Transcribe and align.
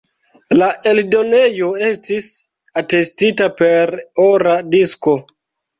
La 0.61 0.69
eldonejo 0.91 1.69
estis 1.89 2.31
atestita 2.85 3.53
per 3.61 3.95
ora 4.31 4.61
disko. 4.77 5.21